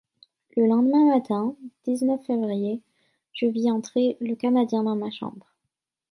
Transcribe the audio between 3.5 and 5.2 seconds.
entrer le Canadien dans ma